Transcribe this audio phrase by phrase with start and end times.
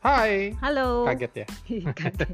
[0.00, 0.56] Hai.
[0.64, 1.04] Halo.
[1.04, 1.46] Kaget ya?
[1.98, 2.28] Kaget.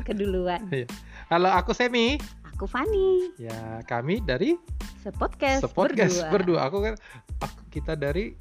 [0.00, 0.64] Keduluan.
[0.72, 0.88] Iya.
[1.28, 2.16] Halo, aku Semi.
[2.56, 3.36] Aku Fani.
[3.36, 4.56] Ya, kami dari
[5.00, 6.60] Sepodcast, Sepodcast berdua.
[6.60, 6.60] berdua.
[6.68, 6.94] Aku kan
[7.38, 8.32] aku, kita dari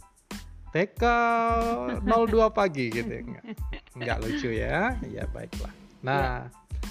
[0.72, 1.04] TK
[2.04, 2.08] 02
[2.50, 3.22] pagi gitu ya.
[3.22, 3.44] Enggak,
[3.96, 4.96] enggak lucu ya.
[5.06, 5.72] Ya baiklah.
[6.00, 6.48] Nah,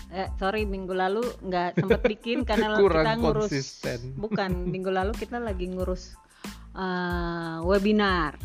[0.09, 3.49] Eh, sorry minggu lalu nggak sempet bikin karena Kurang kita ngurus.
[3.49, 3.99] konsisten.
[4.17, 6.13] Bukan minggu lalu kita lagi ngurus
[6.75, 8.37] eh, webinar.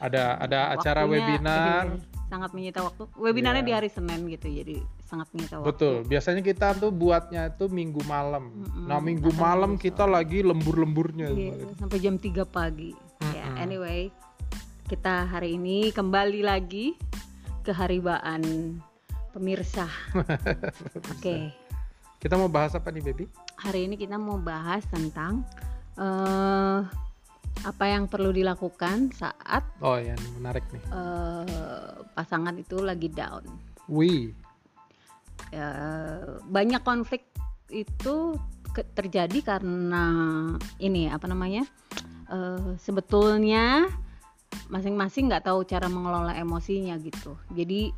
[0.00, 1.84] ada ada acara Waktunya webinar.
[1.92, 3.10] lebih- sangat menyita waktu.
[3.18, 3.68] Webinarnya Iya.
[3.68, 5.68] di hari Senin gitu, jadi sangat menyita waktu.
[5.74, 5.94] Betul.
[6.06, 8.54] Biasanya kita tuh buatnya tuh minggu malam.
[8.54, 8.86] Mm-mm.
[8.86, 11.28] Nah, minggu Atau malam minggu kita lagi lembur-lemburnya.
[11.28, 12.94] Iya, sampai jam 3 pagi.
[13.34, 13.58] Ya, Mm-mm.
[13.58, 14.00] anyway,
[14.86, 16.94] kita hari ini kembali lagi
[17.60, 18.78] ke haribaan
[19.30, 19.90] pemirsa.
[21.12, 21.50] Oke,
[22.16, 23.24] Kita mau bahas apa nih, Baby?
[23.56, 25.44] hari ini kita mau bahas tentang
[25.96, 26.80] eh
[27.60, 30.80] apa yang perlu dilakukan saat Oh, ya, menarik nih.
[30.82, 33.44] eh, pasangan itu lagi down.
[33.86, 34.32] Wih.
[35.50, 37.26] Eh, banyak konflik
[37.68, 38.36] itu
[38.70, 40.04] ke- terjadi karena
[40.78, 41.64] ini apa namanya?
[42.30, 43.90] eh, sebetulnya
[44.68, 47.34] masing-masing nggak tahu cara mengelola emosinya gitu.
[47.50, 47.90] Jadi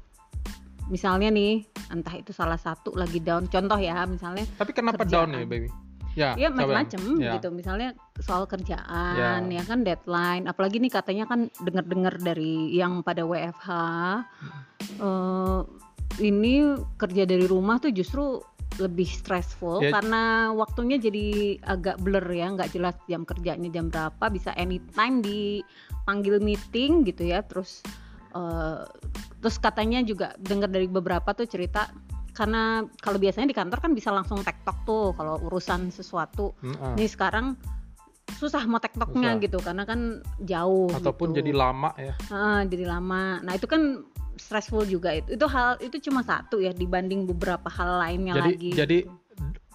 [0.89, 3.45] misalnya nih, entah itu salah satu lagi down.
[3.47, 5.29] Contoh ya, misalnya Tapi kenapa Kerjaan.
[5.29, 5.69] down ya, Baby?
[6.13, 7.37] Ya, ya macam-macam Ya.
[7.41, 7.49] gitu.
[7.49, 9.61] Misalnya soal kerjaan, Ya.
[9.61, 10.45] ya kan deadline.
[10.45, 13.69] Apalagi nih katanya kan dengar-dengar dari yang pada WFH,
[15.01, 15.61] eh,
[16.21, 18.45] ini kerja dari rumah tuh justru
[18.81, 19.93] lebih stressful Ya.
[19.93, 26.41] karena waktunya jadi agak blur ya, nggak jelas jam kerjanya jam berapa, bisa anytime dipanggil
[26.41, 27.45] meeting gitu ya.
[27.45, 27.85] Terus
[28.33, 28.81] eh,
[29.45, 31.93] terus katanya juga dengar dari beberapa tuh cerita
[32.33, 36.57] karena kalau biasanya di kantor kan bisa langsung tektok tuh kalau urusan sesuatu.
[36.65, 36.97] Mm-mm.
[36.97, 37.57] Nih sekarang
[38.33, 41.45] susah mau tektoknya gitu karena kan jauh Ataupun gitu.
[41.45, 42.15] jadi lama ya.
[42.33, 43.45] Ah, jadi lama.
[43.45, 44.01] Nah, itu kan
[44.41, 45.37] stressful juga itu.
[45.37, 48.71] Itu hal itu cuma satu ya dibanding beberapa hal lainnya Jadi lagi.
[48.73, 49.21] jadi gitu.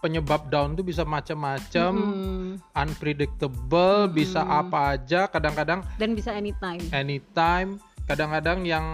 [0.02, 2.46] penyebab down tuh bisa macam-macam, Mm-mm.
[2.74, 4.60] unpredictable, bisa Mm-mm.
[4.66, 6.82] apa aja, kadang-kadang dan bisa anytime.
[6.94, 8.86] anytime, kadang-kadang yang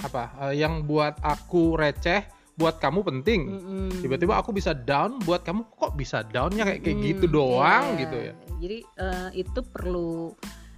[0.00, 0.32] apa?
[0.48, 2.24] eh, yang buat aku receh,
[2.56, 3.40] buat kamu penting.
[3.46, 3.88] Mm-mm.
[4.00, 8.00] Tiba-tiba aku bisa down, buat kamu kok bisa downnya kayak kayak Mm, gitu doang iya.
[8.00, 8.32] gitu ya.
[8.56, 10.32] Jadi eh, itu perlu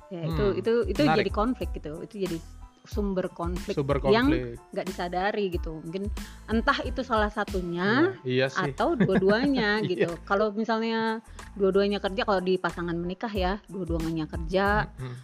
[0.09, 1.19] ya itu Hmm, itu itu menarik.
[1.22, 1.93] jadi konflik gitu.
[2.03, 2.38] Itu jadi
[2.83, 4.56] sumber konflik Sumber yang konflik.
[4.72, 5.78] nggak disadari gitu.
[5.78, 6.09] Mungkin
[6.47, 8.72] entah itu salah satunya iya sih.
[8.72, 9.87] atau dua-duanya Iya.
[9.87, 10.11] gitu.
[10.25, 11.22] Kalau misalnya
[11.55, 15.15] dua-duanya kerja, kalau di pasangan menikah ya, dua-duanya kerja Mm.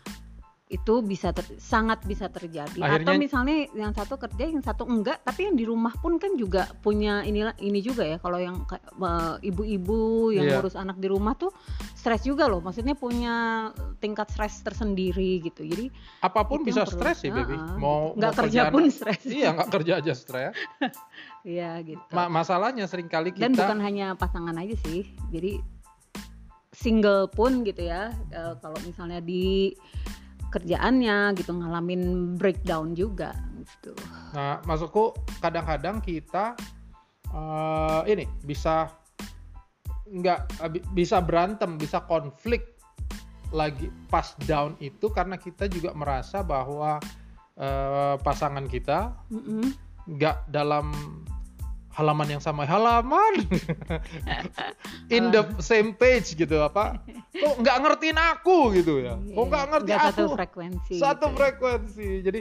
[0.65, 2.81] Itu bisa ter- sangat bisa terjadi.
[2.81, 6.33] Akhirnya- Atau misalnya yang satu kerja, yang satu enggak, tapi yang di rumah pun kan
[6.35, 8.17] juga punya inilah ini juga ya.
[8.17, 8.65] Kalau yang
[9.39, 10.57] ibu-ibu yang Iya.
[10.59, 11.53] ngurus anak di rumah tuh
[11.93, 12.59] stres juga loh.
[12.59, 15.63] Maksudnya punya tingkat stres tersendiri gitu.
[15.63, 17.55] Jadi Apa pun bisa stres sih, baby.
[17.55, 19.21] Ah, Mau nggak mau kerja pun stres.
[19.23, 20.57] Iya, nggak kerja aja stres.
[21.45, 22.01] Iya gitu.
[22.09, 25.61] Ma- masalahnya sering kali kita dan bukan hanya pasangan aja sih jadi
[26.73, 29.77] single pun gitu ya eh, kalau misalnya di
[30.55, 33.91] kerjaannya gitu ngalamin breakdown juga gitu.
[34.31, 35.11] Nah, maksudku
[35.43, 36.55] kadang-kadang kita
[37.35, 38.87] eh, ini bisa
[40.07, 42.79] nggak bi- bisa berantem, bisa konflik
[43.51, 47.03] lagi pas down itu karena kita juga merasa bahwa
[47.59, 49.11] eh, pasangan kita
[50.07, 50.95] nggak dalam
[51.95, 53.47] halaman yang sama halaman.
[55.15, 56.99] In the same page gitu apa?
[57.31, 59.15] Kok nggak ngertiin aku gitu ya?
[59.17, 60.11] Kok nggak ngerti Nggak aku?
[60.11, 61.37] satu frekuensi satu gitu ya.
[61.37, 62.09] frekuensi.
[62.21, 62.41] Jadi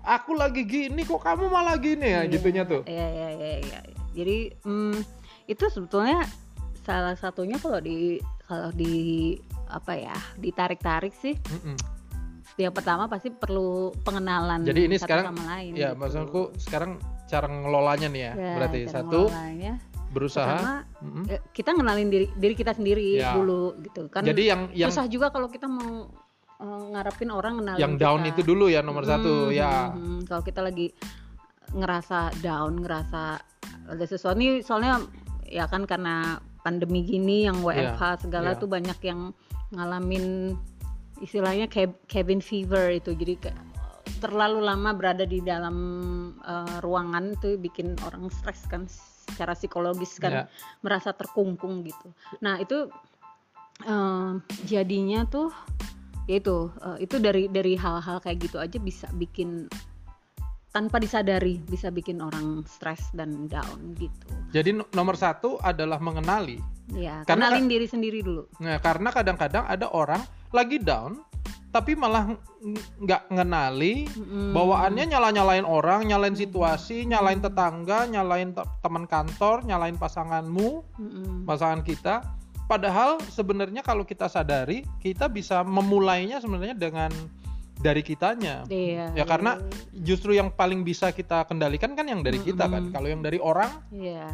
[0.00, 2.22] aku lagi gini kok kamu malah gini ya?
[2.22, 2.82] Iya, gitunya tuh.
[2.84, 3.78] Iya iya iya iya.
[4.10, 4.98] jadi mm,
[5.46, 6.26] itu sebetulnya
[6.82, 9.36] salah satunya kalau di kalau di
[9.68, 11.36] apa ya ditarik-tarik sih.
[11.38, 11.76] Mm-mm.
[12.58, 16.02] yang pertama pasti perlu pengenalan Jadi ini satu sekarang- sama lain ya gitu.
[16.02, 19.72] maksudku sekarang cara ngelolanya nih ya, Ya, berarti satu mengelolanya.
[20.08, 21.24] berusaha Pertama, Mm-mm.
[21.28, 23.36] eh, kita ngenalin diri diri kita sendiri Ya.
[23.36, 26.08] dulu gitu kan jadi yang yang susah juga kalau kita mau
[26.58, 28.30] eh, ngarepin orang ngenalin yang down kita.
[28.32, 30.20] itu dulu ya nomor satu Hmm, ya hmm, hmm.
[30.24, 30.90] kalau kita lagi
[31.68, 33.22] ngerasa down ngerasa
[33.86, 35.04] ada sesuatu nih soalnya
[35.44, 38.58] ya kan karena pandemi gini yang WFH segala ya.
[38.58, 39.32] tuh banyak yang
[39.70, 40.56] ngalamin
[41.18, 43.34] istilahnya cab- cabin fever itu jadi
[44.18, 45.76] terlalu lama berada di dalam
[46.38, 50.42] eh, ruangan tuh bikin orang stres kan secara psikologis kan Ya.
[50.82, 52.10] merasa terkungkung gitu.
[52.42, 52.90] Nah itu
[53.82, 54.30] eh,
[54.64, 55.54] jadinya tuh
[56.28, 56.68] yaitu
[57.00, 59.64] itu dari dari hal-hal kayak gitu aja bisa bikin
[60.68, 64.28] tanpa disadari bisa bikin orang stres dan down gitu.
[64.52, 68.48] jadi no- nomor satu adalah mengenali Ya, Karena kenalin diri sendiri dulu.
[68.64, 70.24] Nah, karena kadang-kadang ada orang
[70.56, 71.20] lagi down,
[71.78, 74.50] tapi malah ng- nggak ngenali Mm-mm.
[74.50, 81.46] bawaannya nyala-nyalain orang, nyalain situasi, nyalain tetangga, nyalain te- teman kantor, nyalain pasanganmu, Mm-mm.
[81.46, 82.26] pasangan kita.
[82.66, 87.14] Padahal sebenarnya kalau kita sadari, kita bisa memulainya sebenarnya dengan
[87.78, 88.66] dari kitanya.
[88.66, 89.14] Iya.
[89.14, 89.62] Ya karena
[89.94, 92.90] justru yang paling bisa kita kendalikan kan yang dari kita kan.
[92.90, 94.26] Kalau yang dari orang Iya.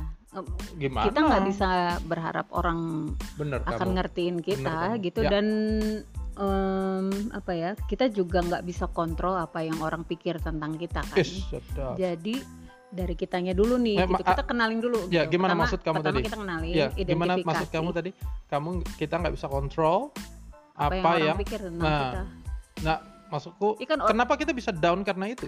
[0.83, 1.07] Gimana?
[1.07, 1.71] Kita nggak bisa
[2.11, 3.95] berharap orang bener akan kamu.
[4.01, 5.05] ngertiin kita kamu.
[5.07, 5.31] gitu Ya.
[5.31, 5.47] dan
[6.37, 11.17] em, apa ya kita juga nggak bisa kontrol apa yang orang pikir tentang kita kan
[11.17, 11.47] Ish,
[11.95, 12.35] jadi
[12.89, 14.23] dari kitanya dulu nih Eh, gitu.
[14.23, 15.35] kita kenalin dulu ya, gitu.
[15.35, 16.23] gimana Pertama- maksud kamu pertama tadi?
[16.23, 18.11] kita kenalin Ya, gimana maksud kamu tadi?
[18.47, 20.01] Kamu kita nggak bisa kontrol
[20.73, 22.23] apa, apa, yang yang, pikir tentang nah, kita
[22.83, 22.97] nah
[23.29, 25.47] maksudku Ini kan or- kenapa kita bisa down karena itu?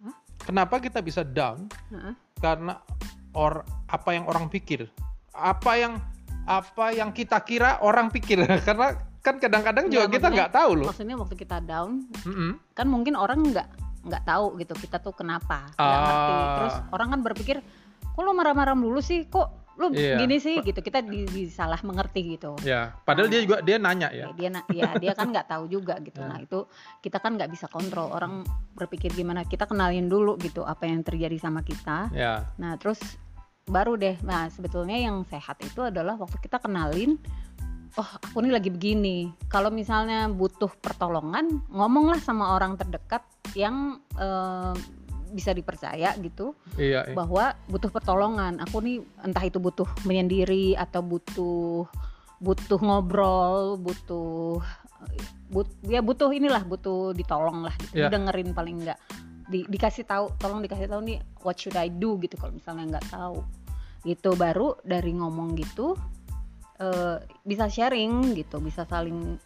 [0.00, 0.14] Hah?
[0.40, 1.66] Kenapa kita bisa down?
[1.90, 2.14] Heeh.
[2.36, 2.78] Karena
[3.30, 4.86] or apa yang orang pikir,
[5.30, 5.98] apa yang
[6.46, 8.94] apa yang kita kira orang pikir karena
[9.26, 10.86] kan kadang-kadang juga kita nggak tahu loh.
[10.86, 12.50] maksudnya waktu kita down Mm-mm.
[12.70, 13.66] kan mungkin orang nggak
[14.06, 16.54] nggak tahu gitu kita tuh kenapa nggak ngerti Ah.
[16.56, 17.56] terus orang kan berpikir
[18.06, 20.16] kok lo marah-marah dulu sih kok lo Iya.
[20.16, 24.30] gini sih gitu kita di, disalah mengerti gitu Ya, padahal dia juga dia nanya ya.
[24.30, 26.26] Ya, dia na- ya dia kan nggak tahu juga gitu Ya.
[26.26, 26.64] nah itu
[26.98, 28.40] kita kan nggak bisa kontrol orang
[28.72, 33.02] berpikir gimana kita kenalin dulu gitu apa yang terjadi sama kita Ya, nah terus
[33.66, 37.18] baru deh nah sebetulnya yang sehat itu adalah waktu kita kenalin
[37.96, 43.24] oh aku ini lagi begini kalau misalnya butuh pertolongan ngomonglah sama orang terdekat
[43.56, 44.74] yang eh,
[45.32, 47.02] bisa dipercaya gitu iya.
[47.08, 47.14] iya.
[47.16, 51.88] bahwa butuh pertolongan aku nih entah itu butuh menyendiri atau butuh
[52.38, 54.60] butuh ngobrol butuh
[55.50, 58.12] but ya butuh inilah butuh ditolong lah gitu Ya.
[58.12, 58.98] dengerin paling enggak
[59.46, 63.08] di, dikasih tahu tolong dikasih tahu nih what should I do gitu kalau misalnya nggak
[63.14, 63.46] tahu
[64.06, 65.94] itu baru dari ngomong gitu
[66.78, 69.36] eh, bisa sharing gitu bisa saling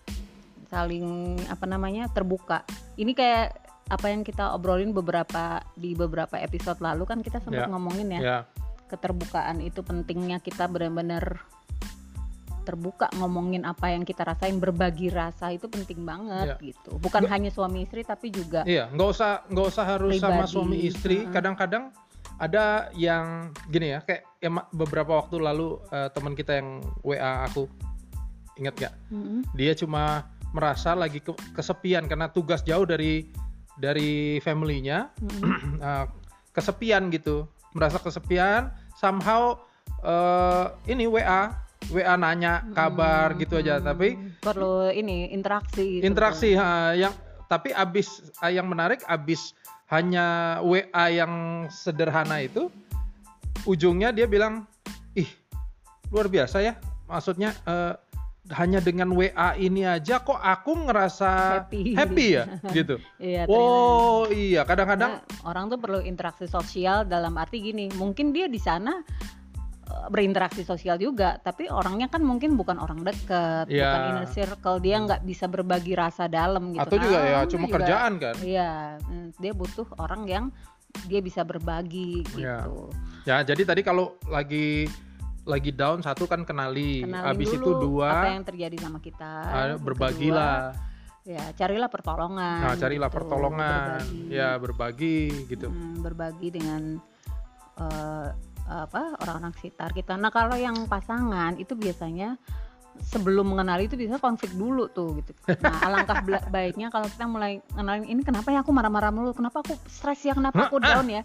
[0.67, 1.07] saling
[1.47, 2.63] apa namanya terbuka
[2.95, 7.71] ini kayak apa yang kita obrolin beberapa di beberapa episode lalu kan kita sempat Ya.
[7.71, 8.39] ngomongin ya Ya,
[8.87, 11.43] keterbukaan itu pentingnya kita benar-benar
[12.61, 16.63] terbuka ngomongin apa yang kita rasain berbagi rasa itu penting banget Ya.
[16.63, 18.87] gitu bukan Nggak- hanya suami istri tapi juga iya.
[18.93, 20.53] Nggak usah nggak usah harus sama Pribadi.
[20.55, 21.17] suami istri.
[21.27, 21.91] Kadang-kadang
[22.41, 27.69] ada yang gini ya, kayak ya, beberapa waktu lalu eh, teman kita yang WA aku
[28.57, 28.95] ingat nggak?
[29.13, 29.41] Mm-mm.
[29.55, 33.31] Dia cuma merasa lagi ke- kesepian karena tugas jauh dari
[33.79, 35.79] dari family-nya Mm-mm.
[35.81, 36.07] uh,
[36.57, 39.55] kesepian gitu merasa kesepian somehow
[40.03, 41.55] uh, ini WA
[41.95, 46.05] WA nanya kabar gitu aja tapi perlu ini interaksi gitu.
[46.05, 47.15] interaksi ha, yang
[47.47, 49.55] tapi abis ah, yang menarik abis
[49.91, 52.71] hanya WA yang sederhana itu
[53.67, 54.65] ujungnya dia bilang
[55.19, 55.27] ih
[56.15, 56.79] luar biasa ya.
[57.11, 57.95] Maksudnya eh,
[58.55, 62.39] hanya dengan WA ini aja kok aku ngerasa Happy.
[62.39, 62.47] ya?
[62.77, 63.03] Gitu.
[63.19, 64.63] Iya, oh iya.
[64.63, 69.03] Kadang-kadang Nah, orang tuh perlu interaksi sosial dalam arti gini, mungkin dia di sana
[70.07, 73.85] berinteraksi sosial juga, tapi orangnya kan mungkin bukan orang deket, Iya.
[73.85, 76.81] bukan inner circle, dia nggak bisa berbagi rasa dalam gitu.
[76.81, 80.45] atau juga Nah, ya orang cuma juga- kerjaan kan Iya, mm, dia butuh orang yang
[81.05, 82.65] dia bisa berbagi Iya.
[82.65, 82.91] gitu.
[83.23, 84.89] ya jadi tadi kalau lagi
[85.43, 89.33] lagi down satu kan kenali Kenalin habis dulu itu dua apa yang terjadi sama kita.
[89.45, 92.59] ah, berbagilah kedua, ya, carilah pertolongan.
[92.61, 94.21] nah carilah gitu, pertolongan berbagi.
[94.31, 96.83] ya berbagi gitu Hmm, berbagi dengan
[97.77, 98.29] eh,
[98.69, 100.19] apa orang-orang sekitar kita.
[100.19, 102.37] Nah kalau yang pasangan itu biasanya
[103.01, 105.33] sebelum mengenali itu bisa konflik dulu tuh gitu.
[105.65, 106.21] Nah alangkah
[106.53, 110.37] baiknya kalau kita mulai kenalin ini kenapa ya aku marah-marah mulu, kenapa aku stres ya,
[110.37, 111.23] kenapa aku down ya.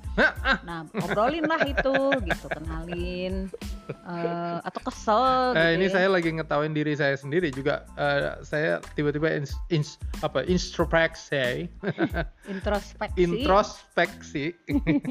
[0.64, 3.52] Nah obrolin lah itu gitu, kenalin
[3.92, 5.54] eh, atau kesel.
[5.54, 5.94] Eh, gitu ini ya.
[6.00, 7.84] saya lagi ngetawain diri saya sendiri juga.
[8.00, 11.68] Eh, saya tiba-tiba ins, ins- apa introspeksi,
[12.54, 13.20] introspeksi.
[13.20, 14.46] introspeksi.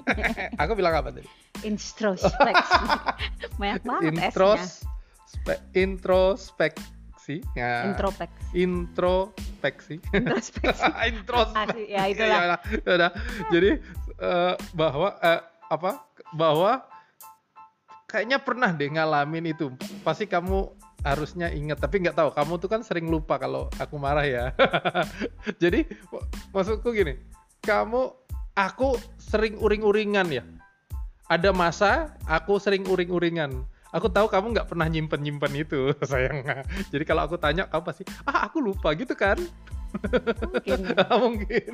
[0.62, 1.43] Aku bilang apa tadi?
[1.62, 2.82] Introspeksi.
[3.60, 4.26] Banyak banget S-nya.
[4.28, 4.62] Intros,
[5.30, 7.36] spe- introspeksi.
[7.54, 7.84] Ya.
[7.94, 8.44] Introspeksi.
[8.58, 9.94] Introspeksi.
[11.14, 11.82] Introspeksi.
[11.86, 12.58] Ya, itulah.
[12.58, 13.10] udah, udah.
[13.54, 13.70] Jadi
[14.18, 15.90] eh, bahwa eh, apa?
[16.34, 16.82] Bahwa
[18.10, 19.70] kayaknya pernah deh ngalamin itu.
[20.02, 20.70] Pasti kamu
[21.04, 22.30] harusnya ingat, tapi nggak tahu.
[22.32, 24.44] Kamu tuh kan sering lupa kalau aku marah ya.
[25.62, 27.20] Jadi mak- maksudku gini,
[27.60, 28.08] kamu,
[28.56, 30.44] aku sering uring-uringan ya.
[31.24, 33.64] Ada masa aku sering uring-uringan.
[33.94, 36.42] Aku tahu kamu nggak pernah nyimpen-nyimpen itu, sayang.
[36.90, 39.38] Jadi kalau aku tanya, kamu pasti, ah aku lupa gitu kan?
[39.94, 40.80] Mungkin.
[41.24, 41.70] mungkin.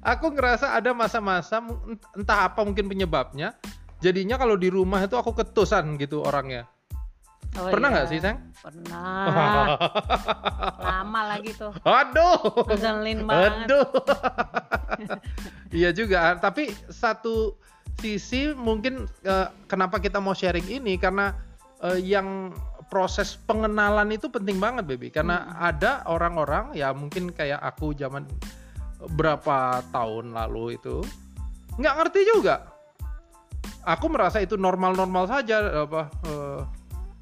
[0.00, 1.60] Aku ngerasa ada masa-masa
[2.16, 3.52] entah apa mungkin penyebabnya.
[4.00, 6.64] Jadinya kalau di rumah itu aku ketusan gitu orangnya.
[7.56, 7.94] Oh, Pernah iya.
[7.96, 8.38] nggak sih, Sang?
[8.60, 9.24] Pernah.
[10.88, 11.72] Lama lagi tuh.
[11.82, 12.64] Aduh.
[12.68, 13.52] Ngeselin banget.
[13.66, 13.88] Aduh.
[15.72, 17.56] iya juga, tapi satu
[17.98, 21.34] sisi mungkin eh, kenapa kita mau sharing ini karena
[21.82, 22.54] eh, yang
[22.88, 25.12] proses pengenalan itu penting banget, baby.
[25.12, 28.24] Karena ada orang-orang ya mungkin kayak aku zaman
[29.14, 31.04] berapa tahun lalu itu
[31.78, 32.74] nggak ngerti juga.
[33.86, 36.02] Aku merasa itu normal-normal saja, apa.
[36.26, 36.60] eh,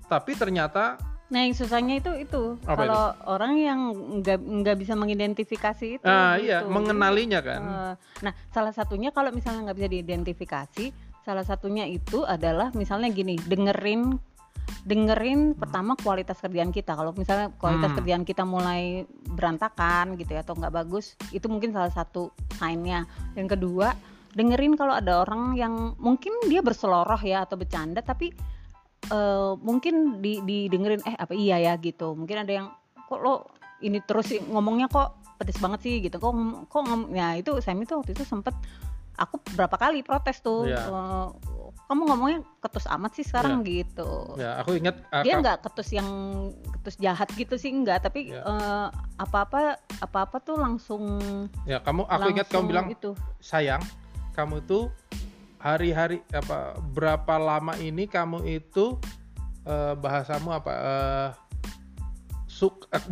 [0.06, 3.80] tapi ternyata Nah, yang susahnya itu itu Apa kalau orang yang
[4.22, 6.06] nggak nggak bisa mengidentifikasi itu.
[6.06, 6.46] ah gitu.
[6.46, 7.60] iya mengenalinya kan.
[7.60, 10.84] eh, nah, salah satunya kalau misalnya nggak bisa diidentifikasi,
[11.26, 14.14] salah satunya itu adalah misalnya gini, dengerin
[14.82, 16.94] dengerin pertama kualitas kerjaan kita.
[16.94, 17.98] Kalau misalnya kualitas Hmm.
[17.98, 23.06] kerjaan kita mulai berantakan gitu ya atau nggak bagus, itu mungkin salah satu sign-nya.
[23.34, 23.94] Yang kedua,
[24.34, 28.30] dengerin kalau ada orang yang mungkin dia berseloroh ya atau bercanda tapi
[29.10, 31.72] eh, mungkin di didengerin eh apa iya ya?
[31.78, 32.14] gitu.
[32.14, 32.66] Mungkin ada yang
[33.06, 33.46] kok lo
[33.84, 35.94] ini terus ngomongnya kok pedes banget sih?
[36.00, 36.16] gitu.
[36.18, 36.32] Kok
[36.70, 36.82] kok
[37.12, 38.56] ya itu Sam itu waktu itu sempet
[39.16, 40.92] aku berapa kali protes tuh Iya.
[40.92, 41.26] eh,
[41.88, 43.64] kamu ngomongnya ketus amat sih sekarang?
[43.64, 44.36] Gitu.
[44.36, 46.08] Ya, aku ingat ah, dia nggak ketus yang
[46.78, 48.44] ketus jahat gitu sih enggak tapi Iya.
[48.44, 51.02] eh, apa-apa apa-apa tuh langsung
[51.64, 53.16] ya kamu aku ingat kamu bilang itu.
[53.40, 53.80] Sayang
[54.36, 54.92] kamu tuh
[55.66, 58.94] hari-hari apa berapa lama ini kamu itu
[59.66, 61.30] eh, bahasamu apa eh,
[62.46, 63.02] suk eh,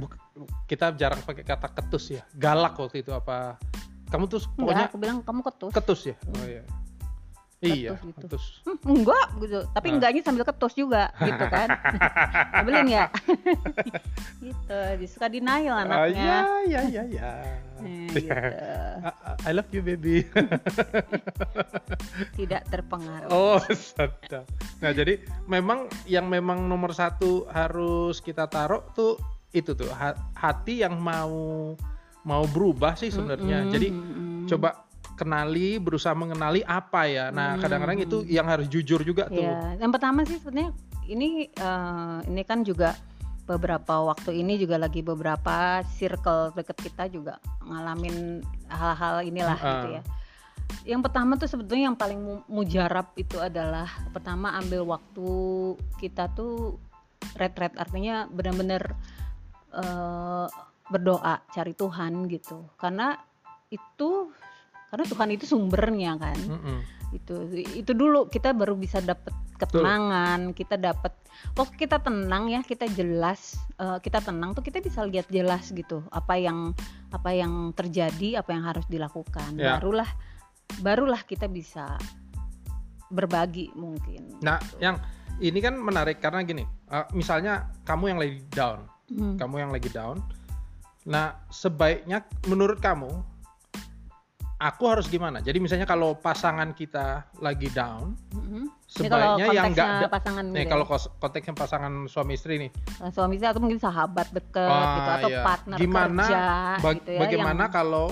[0.70, 3.58] kita jarang pakai kata ketus ya galak waktu itu apa
[4.14, 5.70] kamu tuh enggak pokoknya aku bilang kamu ketus.
[5.75, 6.16] ketus ya?
[6.30, 6.46] Oh
[7.66, 8.26] iya iya gitu.
[8.26, 9.94] ketus Hmm, enggak gitu tapi Ah.
[9.94, 11.68] enggaknya sambil ketus juga gitu kan
[12.54, 13.04] Nyebelin ya
[14.44, 16.25] gitu disuka denial Ah, anaknya
[16.64, 17.30] ya ya ya ya
[17.76, 18.33] Eh, gitu.
[19.42, 20.25] I love you baby
[22.35, 24.47] tidak terpengaruh Oh, sedap.
[24.78, 29.18] Nah, jadi memang yang memang nomor satu harus kita taruh tuh
[29.50, 31.75] itu tuh ha- hati yang mau
[32.23, 33.59] mau berubah sih sebenarnya.
[33.61, 34.47] Mm-mm, Jadi mm-mm.
[34.47, 37.30] coba kenali, berusaha mengenali apa ya.
[37.30, 37.62] Nah, Hmm.
[37.62, 39.42] kadang-kadang itu yang harus jujur juga tuh.
[39.42, 40.75] Ya, yang pertama sih sebenarnya
[41.06, 42.99] ini eh, ini kan juga
[43.44, 48.40] beberapa waktu ini juga lagi beberapa circle deket kita juga ngalamin
[48.73, 49.68] hal-hal inilah Ah.
[49.68, 50.02] gitu ya.
[50.85, 55.28] Yang pertama tuh sebetulnya yang paling mu- mujarab itu adalah pertama ambil waktu
[56.00, 56.80] kita tuh
[57.37, 58.97] retret artinya benar-benar
[59.75, 60.47] eh,
[60.87, 62.64] berdoa cari Tuhan gitu.
[62.78, 63.18] Karena
[63.68, 64.30] itu
[64.94, 66.78] karena Tuhan itu sumbernya kan Mm-mm.
[67.10, 67.34] itu
[67.74, 71.10] itu dulu kita baru bisa dapat ketenangan kita dapat
[71.54, 76.06] waktu kita tenang ya kita jelas eh, kita tenang tuh kita bisa lihat jelas gitu
[76.10, 76.70] apa yang
[77.10, 79.78] apa yang terjadi apa yang harus dilakukan Ya.
[79.78, 80.06] barulah
[80.78, 81.98] barulah kita bisa
[83.10, 84.78] berbagi mungkin Nah, gitu.
[84.82, 84.96] yang
[85.38, 86.64] ini kan menarik karena gini.
[86.84, 89.34] eh, misalnya kamu yang lagi down, Hmm.
[89.34, 90.22] kamu yang lagi down.
[91.04, 93.10] Nah, sebaiknya menurut kamu
[94.56, 95.38] aku harus gimana?
[95.38, 97.06] Jadi misalnya kalau pasangan kita
[97.38, 98.64] lagi down, Mhm.
[98.94, 100.70] Ini sebaiknya yang enggak pasangan nih gitu ya.
[100.70, 102.70] kalau kos- konteksnya pasangan suami istri nih.
[103.00, 105.42] Eh, suami istri atau mungkin sahabat deket Ah, gitu atau iya.
[105.42, 106.42] partner Gimana kerja
[106.78, 108.06] Bag- gitu ya bagaimana yang- kalau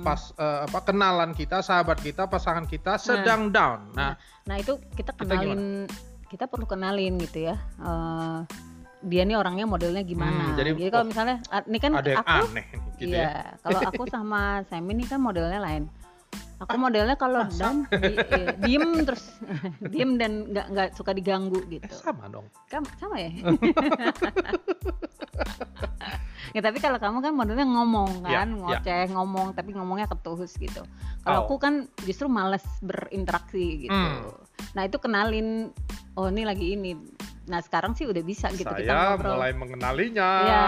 [0.00, 3.90] pas eh, apa kenalan kita, sahabat kita, pasangan kita sedang down.
[3.92, 5.86] Nah, Nah itu kita Kita kenalin,
[6.26, 7.56] kita, perlu kenalin gitu ya.
[7.80, 8.38] eh,
[9.02, 10.54] dia nih orangnya modelnya gimana.
[10.54, 12.66] Hmm, jadi, jadi, kalau oh, misalnya, ah, ini kan ada yang aku, aneh
[12.96, 13.22] gitu iya.
[13.22, 13.32] ya.
[13.60, 15.90] Kalau aku sama Sam ini kan modelnya lain.
[16.62, 19.34] Aku modelnya kalau down di- iya, diem terus,
[19.92, 21.82] diem dan nggak nggak suka diganggu gitu.
[21.82, 22.46] Eh, sama dong.
[22.70, 23.30] Kamu sama ya?
[26.54, 28.58] ya tapi kalau kamu kan modelnya ngomong Ya, kan, ya.
[28.78, 30.86] ngoceh ngomong tapi ngomongnya ketuhus gitu.
[31.22, 31.50] Kalau Oh.
[31.50, 31.74] aku kan
[32.06, 33.94] justru males berinteraksi gitu.
[33.94, 34.30] Hmm.
[34.78, 35.74] Nah itu kenalin,
[36.14, 36.94] oh ini lagi ini.
[37.42, 39.34] Nah sekarang sih udah bisa gitu kita Saya ngobrol.
[39.34, 40.30] mulai mengenalinya.
[40.40, 40.64] Ya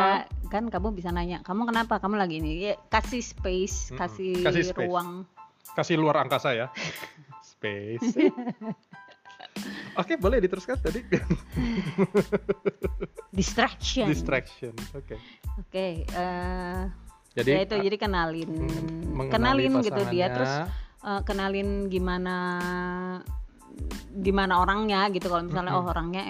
[0.48, 1.98] kan kamu bisa nanya, kamu kenapa?
[1.98, 2.64] Kamu lagi ini?
[2.64, 4.78] Ya, kasih space, Mm-mm, kasih, kasih space.
[4.82, 5.22] ruang.
[5.72, 6.66] Kasih luar angkasa ya.
[7.54, 8.02] Space.
[9.94, 11.00] Oke, boleh diteruskan tadi.
[13.30, 14.06] Distraction.
[14.06, 14.74] Distraction.
[14.92, 15.16] Oke.
[15.58, 15.86] Oke.
[16.02, 16.82] eh,
[17.34, 20.50] Jadi ya itu jadi kenalin, mm, kenalin gitu dia terus
[21.00, 22.36] eh, kenalin gimana
[24.14, 25.86] gimana orangnya gitu kalau misalnya Mm-mm.
[25.86, 26.22] oh orangnya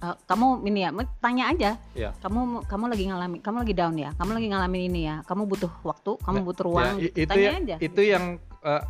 [0.00, 0.90] eh, kamu ini ya
[1.20, 2.10] tanya aja Ya.
[2.20, 5.72] kamu kamu lagi ngalamin kamu lagi down ya kamu lagi ngalamin ini ya kamu butuh
[5.82, 7.16] waktu kamu Nah, butuh ruang Ya, gitu.
[7.20, 8.24] itu tanya ya, aja itu yang
[8.64, 8.82] eh,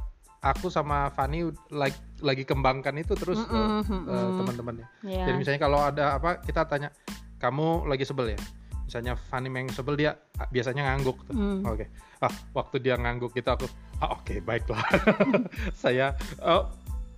[0.45, 4.39] aku sama Fani lagi, lagi kembangkan itu terus eh, Mm-mm, eh, mm-mm.
[4.45, 4.87] teman-temannya.
[5.03, 5.25] ya.
[5.25, 6.93] Jadi misalnya kalau ada apa kita tanya
[7.41, 8.41] kamu lagi sebel ya.
[8.85, 11.33] Misalnya Fani yang sebel dia ah, biasanya ngangguk tuh.
[11.33, 11.65] Hmm.
[11.65, 11.89] Oke.
[12.21, 13.65] Ah, waktu dia ngangguk gitu aku
[14.05, 14.85] ah oke baiklah.
[15.83, 16.13] Saya
[16.45, 16.63] eh,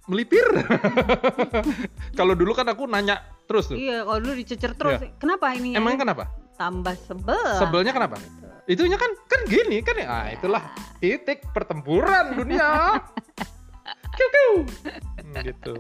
[0.07, 0.47] melipir.
[2.19, 3.79] kalau dulu kan aku nanya terus tuh.
[3.79, 6.31] iya kalau dulu dicecer terus kenapa ini Emang kenapa?
[6.57, 7.61] tambah sebel.
[7.61, 8.17] Sebelnya kenapa?
[8.67, 10.07] Itunya kan kan gini kan ya.
[10.09, 10.63] Ah, itulah
[10.99, 12.99] titik pertempuran dunia.
[14.17, 14.53] Kiu, kiu.
[15.21, 15.75] Hmm, gitu.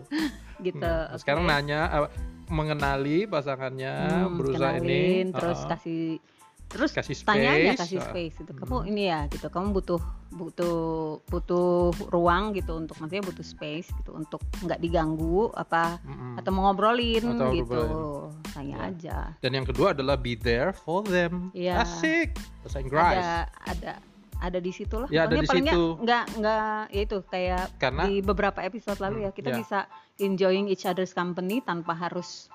[0.60, 0.84] gitu.
[0.84, 1.20] Hmm, oke.
[1.24, 2.10] Sekarang nanya eh,
[2.52, 6.20] mengenali pasangannya, Hmm, berusaha kenalin, ini, terus uh, kasih
[6.66, 8.90] terus kasih tanya aja space, kasih uh, space itu kamu hmm.
[8.90, 10.78] ini ya gitu kamu butuh butuh
[11.24, 11.70] butuh
[12.10, 16.36] ruang gitu untuk maksudnya butuh space gitu untuk nggak diganggu apa mm-mm.
[16.36, 18.50] atau mau ngobrolin Atau gitu ngobrolin.
[18.50, 18.82] tanya Ya.
[18.84, 21.48] aja Dan yang kedua adalah be there for them.
[21.52, 21.80] Iya.
[21.80, 22.34] Asik.
[22.60, 23.00] Bahasa Inggris.
[23.14, 23.30] ada
[23.62, 23.92] ada
[24.36, 26.02] ada di situ lah Ya, ada Pokoknya di paling nggak- situ.
[26.02, 29.56] nggak nggak ya itu kayak Karena di beberapa episode lalu ya Hmm, kita ya.
[29.56, 29.78] bisa
[30.18, 32.50] enjoying each other's company tanpa harus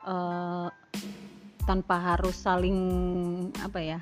[0.00, 0.68] eh,
[1.70, 2.74] tanpa harus saling
[3.62, 4.00] apa ya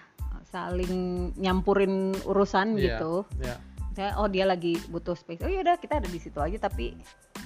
[0.48, 0.94] saling
[1.36, 3.60] nyampurin urusan Iya, gitu ya.
[3.92, 6.96] saya oh dia lagi butuh space oh yaudah kita ada di situ aja tapi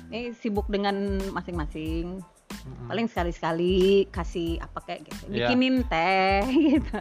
[0.09, 0.95] eh, sibuk dengan
[1.35, 2.23] masing-masing
[2.63, 2.87] Mm-mm.
[2.87, 5.51] paling sekali-sekali kasih apa kayak gitu Iya.
[5.51, 6.47] bikinin teh
[6.79, 6.95] gitu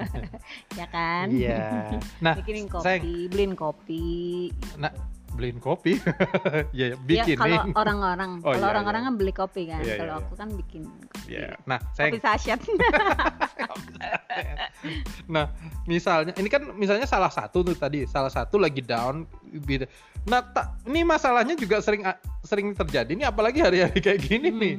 [0.74, 1.62] ya kan Iya.
[2.26, 4.50] Nah, bikinin kopi sayang, beliin kopi
[4.82, 4.90] nah
[5.42, 5.98] beliin kopi.
[6.72, 7.38] Iya, ya bikinin.
[7.42, 9.08] kalau orang-orang Oh, kalau iya, orang-orang iya.
[9.10, 10.22] kan beli kopi kan Iya, iya, kalau iya.
[10.22, 11.50] aku kan bikin kopi Iya.
[11.66, 12.60] Nah, kopi saya sachet
[15.28, 15.46] Nah,
[15.86, 19.26] misalnya ini kan misalnya salah satu tuh tadi, salah satu lagi down
[19.66, 19.86] gitu.
[20.26, 22.06] Nah, tak, ini masalahnya juga sering
[22.42, 24.60] sering terjadi nih apalagi hari-hari kayak gini Hmm.
[24.62, 24.76] nih.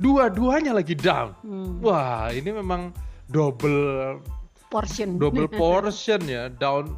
[0.00, 1.36] Dua-duanya lagi down.
[1.44, 2.88] Hmm, Wah, ini memang
[3.28, 4.16] double
[4.72, 6.96] portion double portion ya, down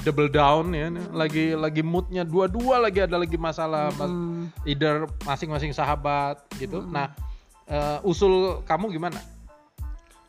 [0.00, 0.88] double down ya.
[1.10, 4.46] Lagi lagi moodnya dua-dua lagi ada lagi masalah mas- Hmm.
[4.64, 6.80] either masing-masing sahabat gitu.
[6.80, 6.90] Hmm.
[6.90, 7.06] Nah,
[7.64, 9.18] eh, usul kamu gimana?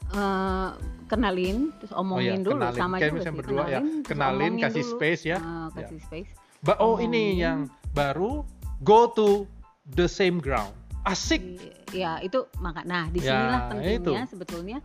[0.09, 0.69] Eh,
[1.05, 2.79] kenalin terus omongin dulu Oh iya, kenalin.
[2.79, 4.93] sama Kayak juga berdua ya, terus kenalin, kasih dulu.
[4.95, 5.37] space ya.
[5.37, 7.37] Eh, kasih space Ba- oh ini Omongin.
[7.37, 7.57] yang
[7.91, 8.41] baru
[8.81, 9.45] go to
[9.87, 10.73] the same ground.
[11.01, 11.41] Asik.
[11.89, 13.73] ya itu maka nah Ya, di sinilah itu.
[14.05, 14.77] pentingnya sebetulnya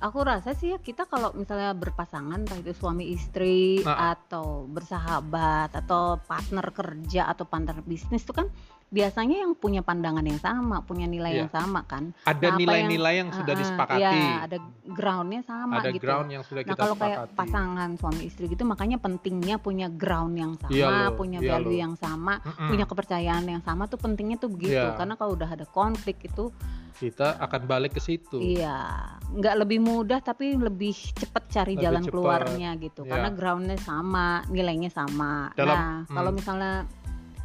[0.00, 4.16] aku rasa sih ya kita kalau misalnya berpasangan entah itu suami istri Nah.
[4.16, 8.50] atau bersahabat atau partner kerja atau partner bisnis itu kan
[8.86, 11.40] biasanya yang punya pandangan yang sama punya nilai Iya.
[11.42, 13.98] yang sama kan Ada Nah, nilai-nilai yang, Ah, sudah ah, disepakati.
[14.00, 14.12] ya,
[14.46, 18.46] ada groundnya sama ada gitu ground yang sudah Nah kita kalau kayak pasangan suami istri
[18.46, 21.82] gitu makanya pentingnya punya ground yang sama, Iya loh, punya iya value loh.
[21.82, 22.68] yang sama, Mm-mm.
[22.70, 24.78] punya kepercayaan yang sama tuh pentingnya tuh begitu.
[24.78, 24.94] Iya.
[24.94, 26.54] Karena kalau udah ada konflik itu,
[26.96, 28.40] kita akan balik ke situ.
[28.40, 33.02] iya nggak lebih mudah tapi lebih cepet cari Lebih jalan cepet, keluarnya gitu.
[33.02, 33.10] iya.
[33.10, 35.50] Karena groundnya sama, nilainya sama.
[35.52, 36.38] Dalam- nah kalau hmm.
[36.38, 36.72] misalnya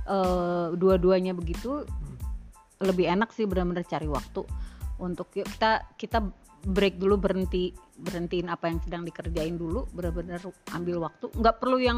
[0.05, 2.17] eh, dua-duanya begitu, Hmm.
[2.81, 4.41] lebih enak sih benar-benar cari waktu
[4.97, 6.19] untuk yuk kita kita
[6.61, 10.41] break dulu berhenti berhentiin apa yang sedang dikerjain dulu benar-benar
[10.73, 11.97] ambil waktu nggak perlu yang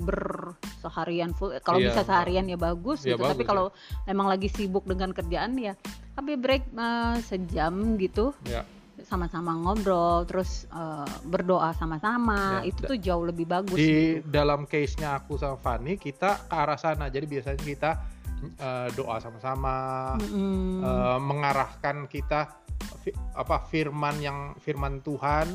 [0.00, 3.64] berseharian full kalau Iya, bisa seharian ya bagus Iya, gitu tapi bagus, kalau
[4.04, 5.72] memang lagi sibuk dengan kerjaan ya
[6.16, 8.64] ambil break eh, sejam gitu Ya.
[9.06, 13.86] Sama-sama ngobrol terus eh, berdoa sama-sama Ya, itu tuh jauh lebih bagus Di
[14.18, 14.26] gitu.
[14.26, 17.06] dalam case-nya aku sama Fanny, kita ke arah sana.
[17.06, 17.90] Jadi biasanya kita
[18.36, 19.76] eh, doa sama-sama,
[20.18, 20.82] Mm-mm.
[20.82, 22.50] eh, mengarahkan kita
[22.98, 25.46] fi- apa firman yang firman Tuhan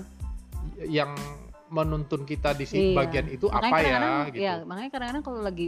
[0.81, 1.13] yang
[1.67, 2.95] menuntun kita di Iya.
[2.97, 4.39] bagian itu Makanya apa ya kadang-kadang- gitu.
[4.39, 5.67] iya, makanya kadang-kadang kalau lagi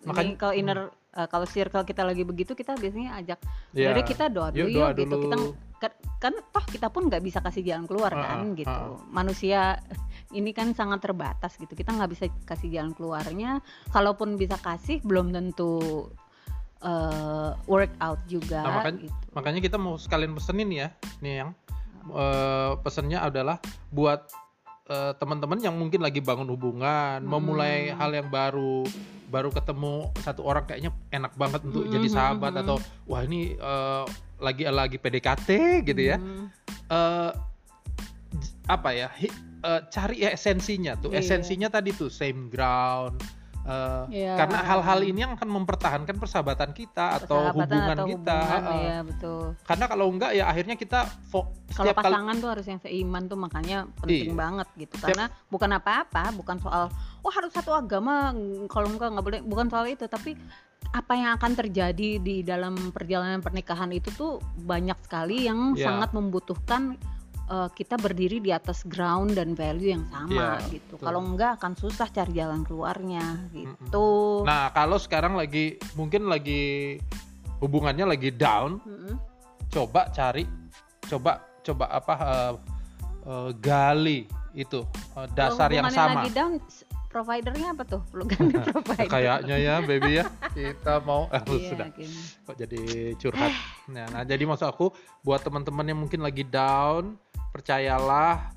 [0.00, 0.78] Makanya- kalau inner
[1.10, 3.38] eh, kalau circle kita lagi begitu kita biasanya ajak
[3.70, 3.92] Ya.
[3.98, 5.22] Kita doa dulu Yuk, yuk, doa gitu dulu.
[5.24, 5.36] kita
[5.78, 8.98] kan, kan toh kita pun nggak bisa kasih jalan keluar Ah, kan gitu ah.
[9.08, 9.78] manusia
[10.30, 15.30] ini kan sangat terbatas gitu kita nggak bisa kasih jalan keluarnya kalaupun bisa kasih belum
[15.30, 16.10] tentu
[16.78, 19.14] eh, work out juga Nah, makanya- gitu.
[19.34, 20.88] Makanya kita mau sekalian pesenin ya,
[21.18, 21.50] nih yang
[22.08, 24.30] eh, pesennya adalah buat
[24.86, 27.98] eh, teman-teman yang mungkin lagi bangun hubungan, memulai Hmm.
[27.98, 28.88] hal yang baru,
[29.28, 33.20] baru ketemu satu orang kayaknya enak banget untuk Hmm, jadi hmm, sahabat hmm, atau wah
[33.20, 34.04] ini eh,
[34.38, 35.48] lagi lagi PDKT
[35.84, 36.16] gitu ya.
[36.16, 36.48] Hmm,
[36.88, 37.32] Eh,
[38.34, 39.08] j- apa ya?
[39.12, 41.12] hi- eh, cari ya esensinya tuh.
[41.12, 41.20] Iya.
[41.20, 43.20] Esensinya tadi tuh same ground.
[43.68, 44.32] Eh, Iya.
[44.34, 48.38] Karena hal-hal ini yang akan mempertahankan persahabatan kita atau persahabatan hubungan atau kita.
[48.38, 48.80] hubungan, Heeh.
[48.82, 52.80] ya betul Karena kalau enggak ya akhirnya kita kalau setiap kali pasangan tuh harus yang
[52.80, 54.34] seiman tuh makanya penting Iya.
[54.34, 56.88] banget gitu karena bukan apa-apa bukan soal
[57.20, 58.32] oh harus satu agama
[58.66, 60.32] kalau enggak nggak boleh bukan soal itu tapi
[60.88, 65.84] apa yang akan terjadi di dalam perjalanan pernikahan itu tuh banyak sekali yang Iya.
[65.84, 66.96] sangat membutuhkan
[67.48, 71.72] uh, kita berdiri di atas ground dan value yang sama Iya, gitu kalau enggak akan
[71.74, 76.96] susah cari jalan keluarnya gitu Nah, kalau sekarang lagi mungkin lagi
[77.58, 79.18] hubungannya lagi down, Mm-mm.
[79.66, 80.46] coba cari
[81.04, 82.54] coba coba apa eh,
[83.26, 84.20] eh, gali
[84.54, 84.80] itu
[85.16, 86.22] eh, dasar yang sama.
[86.22, 86.56] lagi down
[87.08, 90.24] providernya apa tuh perlu ganti provider Kayaknya ya, baby ya.
[90.52, 92.18] Kita mau eh, Iya, sudah gini.
[92.44, 92.80] kok jadi
[93.16, 93.52] curhat.
[93.88, 94.92] Nah, nah, jadi maksud aku
[95.24, 97.16] buat teman-teman yang mungkin lagi down
[97.58, 98.54] percayalah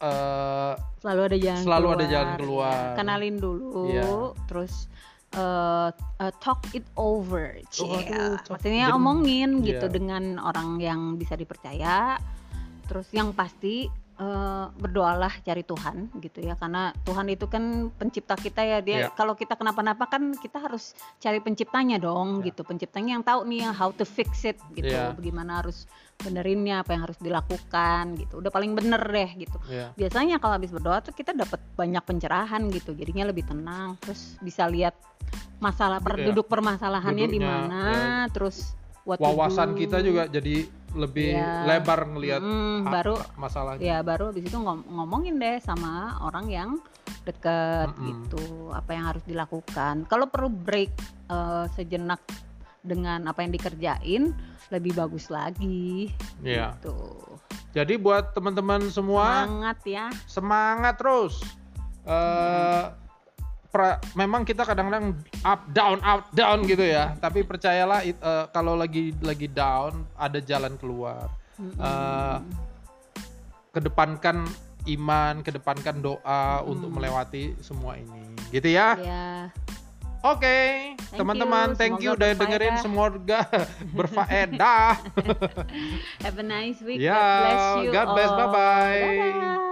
[0.00, 0.72] eh,
[1.04, 2.36] selalu ada jalan Selalu keluar, ada jalan ya.
[2.40, 2.80] keluar.
[2.96, 4.08] kenalin dulu Iya.
[4.48, 4.74] terus
[5.30, 7.84] eh, eh, talk it over cie.
[7.84, 9.92] aduh, talk- maksudnya jadi- omongin gitu iya.
[9.92, 12.16] dengan orang yang bisa dipercaya
[12.88, 13.86] terus yang pasti
[14.20, 19.08] eh, berdoalah cari Tuhan gitu ya karena Tuhan itu kan pencipta kita ya dia Iya.
[19.10, 22.52] kalau kita kenapa-napa kan kita harus cari penciptanya dong Iya.
[22.52, 25.16] gitu penciptanya yang tahu nih how to fix it gitu Iya.
[25.16, 25.88] bagaimana harus
[26.20, 29.88] benerinnya apa yang harus dilakukan gitu udah paling bener deh gitu ya.
[29.96, 34.68] biasanya kalau habis berdoa tuh kita dapat banyak pencerahan gitu jadinya lebih tenang terus bisa
[34.68, 34.92] lihat
[35.56, 36.28] masalah per, Iya.
[36.28, 37.84] duduk permasalahannya di mana
[38.28, 41.64] terus what to wawasan kita juga jadi lebih Iya.
[41.64, 43.80] lebar ngelihat Mm, ha- baru masalahnya.
[43.80, 46.70] ya baru habis itu ngom- ngomongin deh sama orang yang
[47.22, 48.06] deket Mm-mm.
[48.06, 50.90] gitu apa yang harus dilakukan kalau perlu break
[51.26, 52.18] eh, sejenak
[52.80, 54.32] dengan apa yang dikerjain
[54.68, 56.74] lebih bagus lagi Iya.
[56.74, 56.96] gitu
[57.70, 61.38] Jadi buat teman-teman semua semangat ya semangat terus.
[62.02, 62.82] Eh,
[63.70, 67.14] pra- memang kita kadang-kadang up down up down gitu ya.
[67.16, 71.30] Tapi percayalah it- eh, kalau lagi lagi down ada jalan keluar.
[71.56, 72.36] Eh,
[73.70, 74.44] kedepankan
[74.86, 76.66] iman, kedepankan doa Mm.
[76.66, 78.34] untuk melewati semua ini.
[78.50, 78.96] Gitu ya.
[78.96, 79.26] ya
[80.20, 83.40] Oke, Thank teman-teman, thank you udah dengerin semoga
[83.96, 85.00] berfaedah.
[86.20, 88.28] have a nice week Ya, God bless you God bless.
[88.28, 88.38] all.
[88.38, 89.00] Bye-bye.
[89.00, 89.68] Dadah.